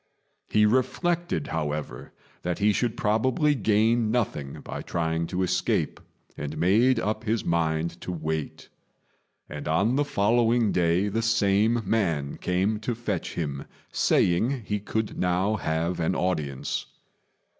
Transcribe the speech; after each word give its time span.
He 0.49 0.65
reflected, 0.65 1.45
however, 1.49 2.11
that 2.41 2.57
he 2.57 2.73
should 2.73 2.97
probably 2.97 3.53
gain 3.53 4.09
nothing 4.09 4.61
by 4.61 4.81
trying 4.81 5.27
to 5.27 5.43
escape, 5.43 5.99
and 6.35 6.57
made 6.57 6.99
up 6.99 7.23
his 7.25 7.45
mind 7.45 8.01
to 8.01 8.11
wait; 8.11 8.67
and 9.47 9.67
on 9.67 9.97
the 9.97 10.03
following 10.03 10.71
day 10.71 11.07
the 11.07 11.21
same 11.21 11.83
man 11.85 12.37
came 12.37 12.79
to 12.79 12.95
fetch 12.95 13.35
him, 13.35 13.65
saying 13.91 14.63
he 14.65 14.79
could 14.79 15.19
now 15.19 15.57
have 15.57 15.99
an 15.99 16.15
audience. 16.15 16.87